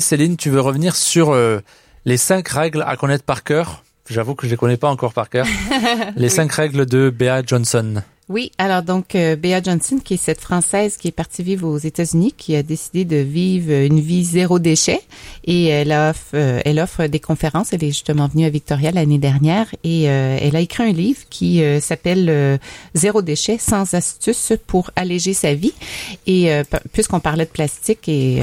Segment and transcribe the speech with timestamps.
[0.00, 1.60] Céline, tu veux revenir sur euh,
[2.04, 3.84] les cinq règles à connaître par cœur?
[4.08, 5.46] J'avoue que je les connais pas encore par cœur.
[6.16, 8.02] Les cinq règles de Bea Johnson.
[8.28, 11.78] Oui, alors donc euh, Bea Johnson, qui est cette Française qui est partie vivre aux
[11.78, 15.00] États-Unis, qui a décidé de vivre une vie zéro déchet
[15.44, 17.72] et elle offre, euh, elle offre des conférences.
[17.72, 21.20] Elle est justement venue à Victoria l'année dernière et euh, elle a écrit un livre
[21.30, 22.58] qui s'appelle
[22.94, 25.72] Zéro déchet sans astuces pour alléger sa vie.
[26.26, 26.50] Et
[26.92, 28.42] puisqu'on parlait de plastique et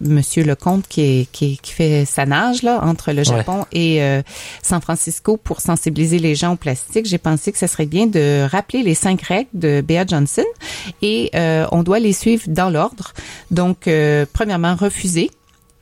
[0.00, 4.00] Monsieur Lecomte qui, est, qui, qui fait sa nage là entre le Japon et
[4.62, 8.46] San Francisco pour sensibiliser les gens au plastique, j'ai pensé que ce serait bien de
[8.50, 10.44] rappeler les cinq règles de Bea Johnson
[11.02, 13.12] et euh, on doit les suivre dans l'ordre.
[13.50, 15.30] Donc, euh, premièrement, refuser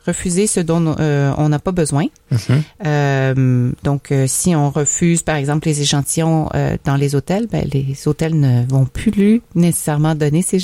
[0.07, 2.07] refuser ce dont euh, on n'a pas besoin.
[2.31, 3.75] Mhm.
[3.83, 6.49] donc, si on refuse, par exemple, les échantillons
[6.85, 10.61] dans les hôtels, ben, les hôtels ne vont plus nécessairement donner ces,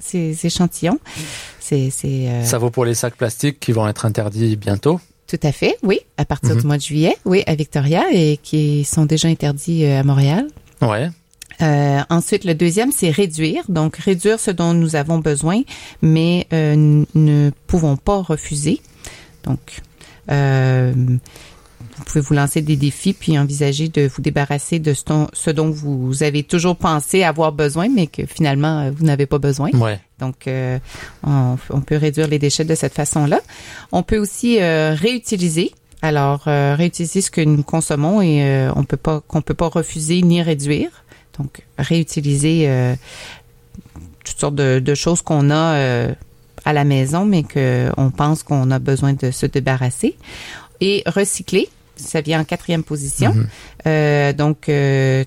[0.00, 0.98] ces échantillons.
[1.60, 1.90] C'est,
[2.44, 5.00] Ça vaut pour les sacs plastiques qui vont être interdits bientôt.
[5.26, 6.66] Tout à fait, oui, à partir du mhm.
[6.66, 10.46] mois de juillet, oui, à Victoria et qui sont déjà interdits à Montréal.
[10.82, 11.08] Ouais.
[11.62, 13.62] Euh, ensuite, le deuxième, c'est réduire.
[13.68, 15.62] Donc, réduire ce dont nous avons besoin,
[16.00, 18.80] mais euh, ne pouvons pas refuser.
[19.44, 19.80] Donc,
[20.30, 25.70] euh, vous pouvez vous lancer des défis puis envisager de vous débarrasser de ce, dont
[25.70, 29.70] vous avez toujours pensé avoir besoin, mais que finalement, vous n'avez pas besoin.
[29.72, 30.00] Ouais.
[30.18, 30.48] Donc,
[31.24, 33.40] on, on, peut réduire les déchets de cette façon-là.
[33.92, 35.72] On peut aussi réutiliser.
[36.00, 40.42] Alors, réutiliser ce que nous consommons et on peut pas qu'on peut pas refuser ni
[40.42, 40.90] réduire.
[41.38, 42.94] Donc, réutiliser euh,
[44.24, 46.14] toutes sortes de, choses qu'on a euh,
[46.64, 50.16] à la maison, mais qu'on pense qu'on a besoin de se débarrasser.
[50.80, 53.32] Et recycler, ça vient en quatrième position.
[53.34, 53.46] Mhm.
[53.86, 54.70] Euh, donc,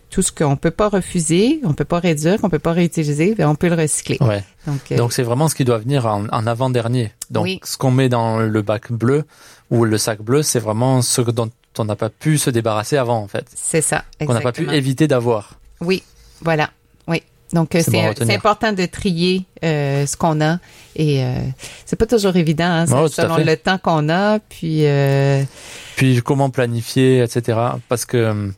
[0.10, 3.48] tout ce qu'on peut pas refuser, on peut pas réduire, qu'on peut pas réutiliser, ben,
[3.48, 4.18] on peut le recycler.
[4.22, 4.44] Ouais.
[4.96, 7.12] Donc, c'est vraiment ce qui doit venir en, avant-dernier.
[7.32, 9.24] Donc, ce qu'on met dans le bac bleu
[9.72, 13.18] ou le sac bleu, c'est vraiment ce dont on n'a pas pu se débarrasser avant,
[13.18, 13.46] en fait.
[13.54, 14.04] C'est ça.
[14.26, 15.60] Qu'on n'a pas pu éviter d'avoir.
[15.82, 16.04] Oui,
[16.42, 16.70] voilà.
[17.08, 17.22] Oui.
[17.54, 20.60] Donc euh, c'est important de trier euh, ce qu'on a.
[20.96, 21.36] Et euh,
[21.86, 25.44] c'est pas toujours évident hein, selon le temps qu'on a puis euh,
[25.96, 27.60] puis comment planifier etc
[27.90, 28.52] parce que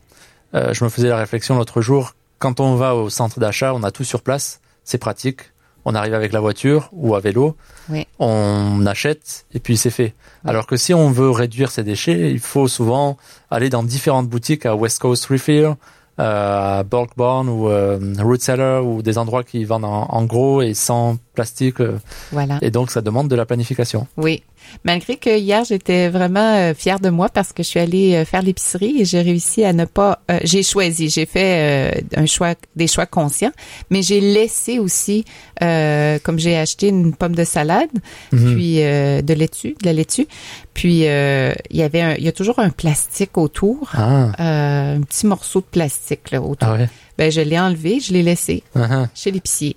[0.52, 3.90] je me faisais la réflexion l'autre jour quand on va au centre d'achat on a
[3.90, 5.40] tout sur place c'est pratique.
[5.84, 7.56] On arrive avec la voiture ou à vélo
[7.88, 8.06] oui.
[8.18, 10.14] on achète et puis c'est fait.
[10.44, 13.16] Alors que si on veut réduire ses déchets il faut souvent
[13.50, 15.74] aller dans différentes boutiques à West Coast Refill
[16.18, 21.16] à Borgborn ou euh, Root Cellar ou des endroits qui vendent en, gros et sans
[21.38, 21.80] plastique.
[21.80, 21.98] Euh.
[22.32, 22.58] voilà.
[22.62, 24.08] Et donc ça demande de la planification.
[24.16, 24.42] Oui.
[24.84, 28.24] Malgré que hier j'étais vraiment euh, fière de moi parce que je suis allée euh,
[28.24, 30.20] faire l'épicerie et j'ai réussi à ne pas.
[30.42, 33.52] j'ai choisi, j'ai fait un choix, des choix conscients,
[33.90, 35.24] mais j'ai laissé aussi,
[35.60, 37.88] comme j'ai acheté une pomme de salade,
[38.32, 38.54] mhm.
[38.54, 40.26] puis de laitue, de la laitue,
[40.74, 44.32] puis il y avait, un, il y a toujours un plastique autour, ah.
[44.38, 46.68] un petit morceau de plastique là autour.
[46.68, 46.86] Ah
[47.18, 49.08] ben je l'ai enlevé, je l'ai laissé uh-huh.
[49.14, 49.76] chez l'épicier.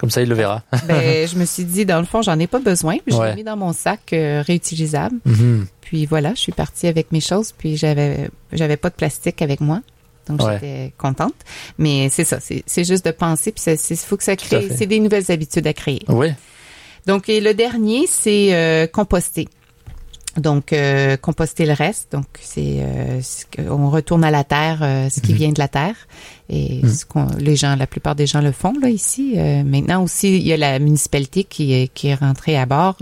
[0.00, 0.62] Comme ça, il le verra.
[0.88, 2.96] ben, je me suis dit, dans le fond, j'en ai pas besoin.
[3.04, 5.16] Puis je l'ai mis dans mon sac euh, réutilisable.
[5.28, 5.64] Mm-hmm.
[5.82, 7.52] Puis voilà, je suis partie avec mes choses.
[7.52, 9.82] Puis j'avais, j'avais pas de plastique avec moi.
[10.26, 11.34] Donc j'étais contente.
[11.76, 13.52] Mais c'est ça, c'est juste de penser.
[13.52, 14.70] Puis il faut que ça crée.
[14.74, 16.00] C'est des nouvelles habitudes à créer.
[16.08, 16.28] Oui.
[17.06, 19.48] Donc et le dernier, c'est euh, composter.
[20.36, 22.12] Donc, euh, composter le reste.
[22.12, 23.20] Donc, c'est euh,
[23.68, 25.38] on retourne à la terre euh, ce qui mhm.
[25.38, 25.96] vient de la terre.
[26.48, 26.88] Et mhm.
[26.88, 29.34] ce qu'on, les gens, la plupart des gens le font là ici.
[29.64, 32.96] maintenant aussi, il y a la municipalité qui est qui est rentrée à bord,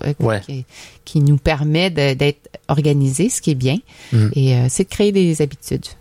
[0.47, 0.65] qui,
[1.05, 3.79] qui, nous permet d'être organisé, ce qui est bien.
[4.13, 4.31] Mhm.
[4.35, 5.87] Et c'est de créer des habitudes.